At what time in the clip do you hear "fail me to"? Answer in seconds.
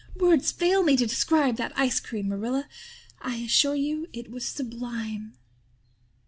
0.51-1.05